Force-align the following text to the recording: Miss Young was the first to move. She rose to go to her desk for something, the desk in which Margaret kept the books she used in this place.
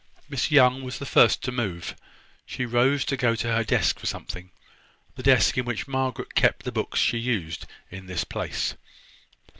Miss 0.27 0.49
Young 0.49 0.81
was 0.81 0.97
the 0.97 1.05
first 1.05 1.43
to 1.43 1.51
move. 1.51 1.95
She 2.47 2.65
rose 2.65 3.05
to 3.05 3.15
go 3.15 3.35
to 3.35 3.53
her 3.53 3.63
desk 3.63 3.99
for 3.99 4.07
something, 4.07 4.49
the 5.15 5.21
desk 5.21 5.59
in 5.59 5.65
which 5.65 5.87
Margaret 5.87 6.33
kept 6.33 6.63
the 6.63 6.71
books 6.71 6.99
she 6.99 7.19
used 7.19 7.67
in 7.91 8.07
this 8.07 8.23
place. 8.23 8.73